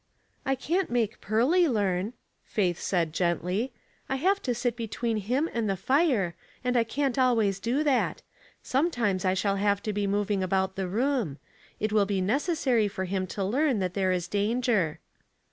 [0.47, 2.13] "I can't make Pearly learn,'*
[2.43, 3.71] Faith said, gently."
[4.09, 8.23] I have to sit between him and the fire, and I can't always do that;
[8.63, 11.37] sometimes I shall have to be moving about the room;
[11.79, 14.99] it will be necessary for him to learn that there ia danger."